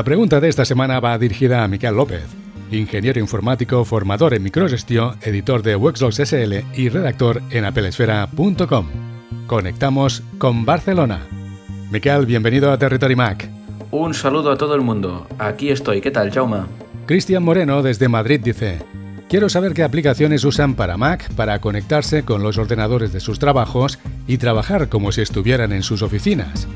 La 0.00 0.04
pregunta 0.04 0.40
de 0.40 0.48
esta 0.48 0.64
semana 0.64 0.98
va 0.98 1.18
dirigida 1.18 1.62
a 1.62 1.68
Miquel 1.68 1.94
López, 1.94 2.24
ingeniero 2.70 3.20
informático, 3.20 3.84
formador 3.84 4.32
en 4.32 4.42
microgestión, 4.42 5.18
editor 5.20 5.62
de 5.62 5.76
Wexlogs 5.76 6.16
SL 6.24 6.54
y 6.74 6.88
redactor 6.88 7.42
en 7.50 7.66
apelesfera.com. 7.66 8.86
Conectamos 9.46 10.22
con 10.38 10.64
Barcelona. 10.64 11.26
Miquel, 11.90 12.24
bienvenido 12.24 12.72
a 12.72 12.78
Territory 12.78 13.14
Mac. 13.14 13.46
Un 13.90 14.14
saludo 14.14 14.52
a 14.52 14.56
todo 14.56 14.74
el 14.74 14.80
mundo. 14.80 15.26
Aquí 15.38 15.68
estoy. 15.68 16.00
¿Qué 16.00 16.10
tal, 16.10 16.32
Jauma? 16.32 16.66
Cristian 17.04 17.42
Moreno 17.42 17.82
desde 17.82 18.08
Madrid 18.08 18.40
dice, 18.42 18.78
quiero 19.28 19.50
saber 19.50 19.74
qué 19.74 19.82
aplicaciones 19.82 20.44
usan 20.44 20.76
para 20.76 20.96
Mac 20.96 21.30
para 21.34 21.58
conectarse 21.58 22.22
con 22.22 22.42
los 22.42 22.56
ordenadores 22.56 23.12
de 23.12 23.20
sus 23.20 23.38
trabajos 23.38 23.98
y 24.26 24.38
trabajar 24.38 24.88
como 24.88 25.12
si 25.12 25.20
estuvieran 25.20 25.72
en 25.72 25.82
sus 25.82 26.00
oficinas 26.00 26.66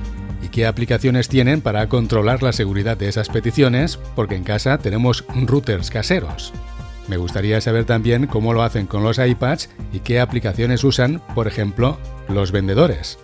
qué 0.55 0.66
aplicaciones 0.66 1.29
tienen 1.29 1.61
para 1.61 1.88
controlar 1.88 2.45
la 2.45 2.52
seguridad 2.52 2.97
de 2.97 3.09
esas 3.09 3.28
peticiones, 3.28 3.98
porque 4.15 4.37
en 4.37 4.45
casa 4.45 4.78
tenemos 4.78 5.24
routers 5.34 5.91
caseros. 5.91 6.52
Me 7.09 7.16
gustaría 7.16 7.61
saber 7.61 7.87
también 7.87 8.28
cómo 8.28 8.52
lo 8.52 8.62
hacen 8.62 8.87
con 8.87 9.02
los 9.02 9.19
iPads 9.19 9.69
y 9.92 9.98
qué 9.98 10.20
aplicaciones 10.20 10.84
usan, 10.84 11.20
por 11.34 11.48
ejemplo, 11.48 11.98
los 12.28 12.52
vendedores. 12.52 13.19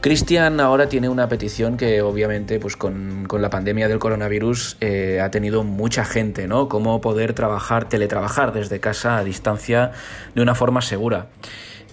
Cristian 0.00 0.58
ahora 0.58 0.88
tiene 0.88 1.08
una 1.08 1.28
petición 1.28 1.76
que 1.76 2.02
obviamente 2.02 2.58
pues 2.58 2.74
con, 2.74 3.28
la 3.30 3.50
pandemia 3.50 3.86
del 3.86 4.00
coronavirus 4.00 4.78
eh, 4.80 5.20
ha 5.22 5.30
tenido 5.30 5.62
mucha 5.62 6.04
gente, 6.04 6.48
¿no? 6.48 6.68
Cómo 6.68 7.00
poder 7.00 7.34
trabajar, 7.34 7.88
teletrabajar 7.88 8.52
desde 8.52 8.80
casa 8.80 9.16
a 9.16 9.22
distancia 9.22 9.92
de 10.34 10.42
una 10.42 10.56
forma 10.56 10.82
segura. 10.82 11.28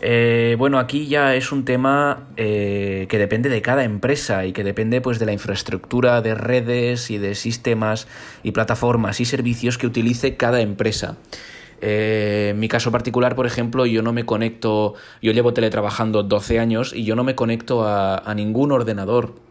Eh, 0.02 0.56
bueno, 0.60 0.78
aquí 0.78 1.08
ya 1.08 1.34
es 1.36 1.52
un 1.52 1.66
tema 1.66 2.28
eh, 2.38 3.08
que 3.10 3.18
depende 3.18 3.50
de 3.50 3.62
cada 3.62 3.84
empresa 3.84 4.46
y 4.46 4.54
que 4.54 4.64
depende 4.64 5.02
pues 5.02 5.18
de 5.18 5.26
la 5.26 5.34
infraestructura 5.34 6.22
de 6.22 6.36
redes 6.36 7.10
y 7.10 7.18
de 7.18 7.34
sistemas 7.34 8.08
y 8.44 8.52
plataformas 8.52 9.20
y 9.20 9.26
servicios 9.26 9.77
que 9.77 9.88
utilice 9.88 10.38
cada 10.38 10.62
empresa. 10.62 11.18
Eh, 11.82 12.49
en 12.52 12.60
mi 12.60 12.68
caso 12.68 12.91
particular, 12.91 13.36
por 13.36 13.48
ejemplo, 13.48 13.86
yo 13.86 14.02
no 14.04 14.13
me 14.13 14.26
conecto, 14.26 14.94
yo 15.21 15.32
llevo 15.32 15.54
teletrabajando 15.54 16.24
12 16.24 16.60
años 16.60 16.93
y 16.93 17.04
yo 17.04 17.16
no 17.16 17.24
me 17.24 17.36
conecto 17.36 17.88
a 17.88 18.34
ningún 18.36 18.71
ordenador 18.71 19.46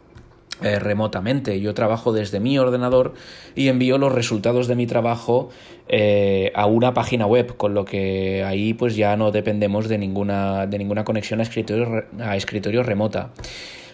eh, 0.62 0.78
remotamente. 0.78 1.60
Yo 1.60 1.74
trabajo 1.74 2.14
desde 2.14 2.40
mi 2.40 2.58
ordenador 2.58 3.12
y 3.54 3.68
envío 3.68 3.98
los 3.98 4.12
resultados 4.12 4.68
de 4.68 4.74
mi 4.74 4.86
trabajo 4.86 5.50
eh, 5.88 6.50
a 6.54 6.64
una 6.64 6.94
página 6.94 7.26
web, 7.26 7.58
con 7.58 7.74
lo 7.74 7.84
que 7.84 8.42
ahí 8.42 8.72
pues 8.72 8.96
ya 8.96 9.16
no 9.18 9.32
dependemos 9.32 9.86
de 9.86 9.98
ninguna, 9.98 10.66
de 10.66 10.78
ninguna 10.78 11.04
conexión 11.04 11.40
a 11.40 11.42
escritorio, 11.42 12.80
a 12.80 12.82
remota. 12.84 13.32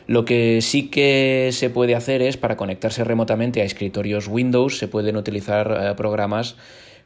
Lo 0.07 0.25
que 0.25 0.63
sí 0.63 0.89
que 0.89 1.51
se 1.53 1.69
puede 1.69 1.97
hacer 1.97 2.23
es 2.23 2.37
para 2.37 2.57
conectarse 2.57 3.03
remotamente 3.03 3.61
a 3.61 3.65
escritorios 3.65 4.29
Windows 4.29 4.79
se 4.79 4.87
pueden 4.87 5.17
utilizar 5.17 5.77
eh, 5.81 5.95
programas 5.97 6.57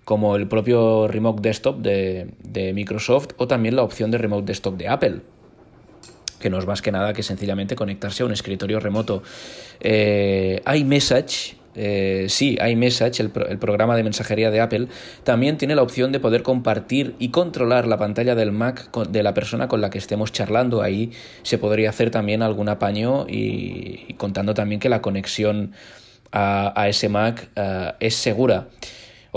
como 0.05 0.37
el 0.37 0.49
propio 0.49 1.09
Remote 1.09 1.41
Desktop 1.41 1.79
de, 1.79 2.29
de 2.43 2.75
Microsoft 2.75 3.29
o 3.39 3.49
también 3.49 3.75
la 3.75 3.83
opción 3.83 4.11
de 4.11 4.19
Remote 4.19 4.45
Desktop 4.45 4.77
de 4.77 4.89
Apple 4.89 5.21
que 6.47 6.51
no 6.51 6.61
es 6.61 6.67
más 6.67 6.81
que 6.81 6.93
nada 6.93 7.13
que 7.13 7.25
sencillamente 7.25 7.75
conectarse 7.75 8.23
a 8.23 8.27
un 8.27 8.31
escritorio 8.31 8.79
remoto. 8.79 9.21
Eh, 9.81 10.63
iMessage, 10.77 11.57
eh, 11.75 12.27
sí, 12.29 12.57
iMessage, 12.65 13.19
el, 13.19 13.33
el, 13.49 13.59
programa 13.59 13.97
de 13.97 14.05
mensajería 14.05 14.53
de 14.53 14.61
Apple, 14.61 14.87
también 15.25 15.59
tiene 15.59 15.75
la 15.75 15.83
opción 15.83 16.13
de 16.13 16.21
poder 16.21 16.45
compartir 16.45 17.17
y 17.19 17.31
controlar 17.31 17.89
la 17.89 17.97
pantalla 17.97 18.37
del 18.37 18.53
Mac 18.53 18.97
de 19.09 19.25
la 19.25 19.35
persona 19.35 19.67
con 19.67 19.81
la 19.81 19.91
que 19.91 19.99
estemos 19.99 20.31
charlando. 20.31 20.83
Ahí 20.83 21.11
se 21.43 21.59
podría 21.59 21.91
hacer 21.91 22.13
también 22.13 22.43
algún 22.43 22.69
apaño 22.69 23.27
y, 23.29 24.15
contando 24.17 24.55
también 24.55 24.81
que 24.81 24.89
la 24.89 25.03
conexión 25.03 25.73
a, 26.31 26.87
ese 26.89 27.09
Mac 27.09 27.49
eh, 27.57 27.93
es 27.99 28.15
segura. 28.15 28.69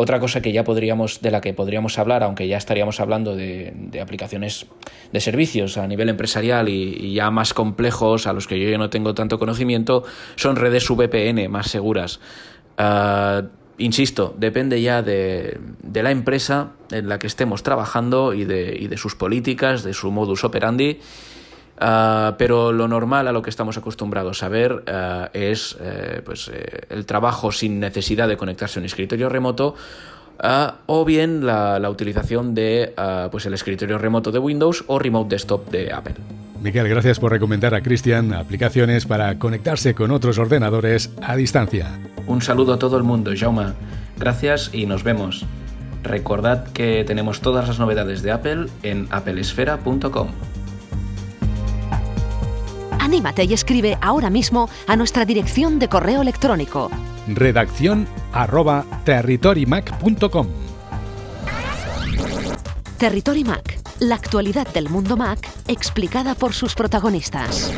Otra 0.02 0.22
cosa 0.22 0.42
que 0.42 0.54
ya 0.54 0.64
podríamos, 0.64 1.20
de 1.20 1.30
la 1.30 1.42
que 1.42 1.54
podríamos 1.54 2.00
hablar, 2.00 2.24
aunque 2.24 2.48
ya 2.48 2.56
estaríamos 2.56 3.02
hablando 3.02 3.36
de, 3.36 4.00
aplicaciones 4.02 4.66
de 5.12 5.20
servicios 5.20 5.78
a 5.78 5.86
nivel 5.88 6.08
empresarial 6.08 6.70
y, 6.70 7.14
ya 7.14 7.30
más 7.32 7.54
complejos, 7.54 8.26
a 8.26 8.32
los 8.32 8.48
que 8.48 8.58
yo 8.58 8.70
ya 8.70 8.78
no 8.78 8.90
tengo 8.90 9.14
tanto 9.14 9.38
conocimiento, 9.38 10.06
son 10.38 10.56
redes 10.56 10.90
VPN 10.90 11.50
más 11.50 11.68
seguras. 11.68 12.22
Ah, 12.78 13.42
insisto, 13.78 14.34
depende 14.38 14.82
ya 14.82 15.02
de, 15.02 15.60
la 15.94 16.12
empresa 16.12 16.72
en 16.92 17.10
la 17.10 17.20
que 17.20 17.28
estemos 17.28 17.62
trabajando 17.62 18.34
y 18.34 18.46
de, 18.46 18.78
y 18.80 18.88
de 18.88 18.96
sus 18.96 19.16
políticas, 19.16 19.84
de 19.84 19.94
su 19.94 20.12
modus 20.12 20.46
operandi. 20.46 21.00
Ah, 21.80 22.36
pero 22.38 22.74
lo 22.74 22.90
normal 22.90 23.28
a 23.30 23.32
lo 23.32 23.42
que 23.42 23.50
estamos 23.50 23.78
acostumbrados 23.78 24.44
a 24.44 24.50
ver 24.50 24.84
ah, 24.88 25.30
es 25.34 25.78
eh, 25.80 26.22
pues, 26.26 26.52
eh, 26.54 26.82
el 26.90 27.06
trabajo 27.06 27.54
sin 27.54 27.80
necesidad 27.80 28.28
de 28.28 28.36
conectarse 28.36 28.80
a 28.80 28.82
un 28.82 28.86
escritorio 28.86 29.30
remoto 29.30 29.76
ah, 30.40 30.76
o 30.88 31.06
bien 31.06 31.46
la, 31.46 31.80
la 31.80 31.90
utilización 31.90 32.54
de 32.54 32.94
pues 33.32 33.46
el 33.46 33.54
escritorio 33.54 33.98
remoto 33.98 34.32
de 34.32 34.40
Windows 34.40 34.84
o 34.88 35.00
Remote 35.00 35.30
Desktop 35.30 35.70
de 35.70 35.94
Apple. 35.94 36.16
Miguel, 36.62 36.90
gracias 36.90 37.20
por 37.20 37.32
recomendar 37.32 37.74
a 37.74 37.82
Cristian 37.82 38.34
aplicaciones 38.34 39.06
para 39.06 39.40
conectarse 39.40 39.96
con 39.96 40.12
otros 40.12 40.38
ordenadores 40.38 41.12
a 41.22 41.38
distancia. 41.38 41.98
Un 42.28 42.42
saludo 42.42 42.74
a 42.74 42.80
todo 42.80 42.98
el 42.98 43.04
mundo, 43.04 43.32
Jauma. 43.34 43.76
Gracias 44.18 44.70
y 44.74 44.86
nos 44.86 45.04
vemos. 45.04 45.46
Recordad 46.04 46.68
que 46.74 47.06
tenemos 47.06 47.40
todas 47.40 47.70
las 47.70 47.80
novedades 47.80 48.22
de 48.22 48.32
Apple 48.32 48.66
en 48.84 49.08
applesfera.com. 49.10 50.28
Anímate 53.10 53.44
y 53.46 53.54
escribe 53.54 53.98
ahora 54.02 54.30
mismo 54.30 54.70
a 54.86 54.96
nuestra 54.96 55.26
dirección 55.26 55.80
de 55.80 55.90
correo 55.90 56.22
electrónico. 56.22 56.92
Redacción 57.28 58.08
arroba 58.32 58.86
territorymac.com 59.04 60.48
Territory 63.00 63.44
Mac, 63.44 63.80
la 64.00 64.14
actualidad 64.14 64.68
del 64.72 64.90
mundo 64.90 65.18
Mac 65.18 65.40
explicada 65.68 66.36
por 66.36 66.54
sus 66.54 66.76
protagonistas. 66.76 67.74